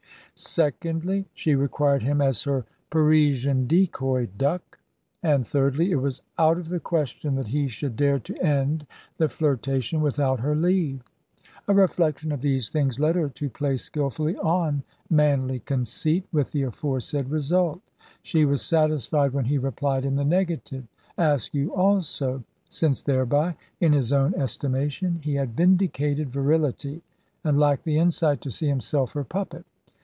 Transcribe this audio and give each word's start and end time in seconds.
Secondly, 0.33 1.27
she 1.35 1.53
required 1.53 2.01
him 2.01 2.19
as 2.19 2.41
her 2.45 2.65
Parisian 2.89 3.67
decoy 3.67 4.25
duck. 4.25 4.79
And 5.21 5.45
thirdly, 5.45 5.91
it 5.91 5.97
was 5.97 6.23
out 6.39 6.57
of 6.57 6.69
the 6.69 6.79
question 6.79 7.35
that 7.35 7.49
he 7.49 7.67
should 7.67 7.95
dare 7.95 8.17
to 8.19 8.43
end 8.43 8.87
the 9.17 9.29
flirtation 9.29 10.01
without 10.01 10.39
her 10.39 10.55
leave. 10.55 11.01
A 11.67 11.75
reflection 11.75 12.31
of 12.31 12.41
these 12.41 12.71
things 12.71 12.99
led 12.99 13.17
her 13.17 13.29
to 13.29 13.51
play 13.51 13.77
skilfully 13.77 14.35
on 14.37 14.81
manly 15.11 15.59
conceit, 15.59 16.25
with 16.31 16.53
the 16.53 16.63
aforesaid 16.63 17.29
result. 17.29 17.79
She 18.23 18.43
was 18.43 18.63
satisfied 18.63 19.33
when 19.33 19.45
he 19.45 19.59
replied 19.59 20.05
in 20.05 20.15
the 20.15 20.25
negative. 20.25 20.85
Askew 21.19 21.71
also, 21.71 22.43
since 22.67 23.03
thereby, 23.03 23.55
in 23.79 23.93
his 23.93 24.11
own 24.11 24.33
estimation, 24.33 25.19
he 25.23 25.35
had 25.35 25.55
vindicated 25.55 26.31
virility, 26.31 27.03
and 27.43 27.59
lacked 27.59 27.83
the 27.83 27.99
insight 27.99 28.41
to 28.41 28.49
see 28.49 28.67
himself 28.69 29.11
her 29.11 29.23
puppet. 29.23 29.65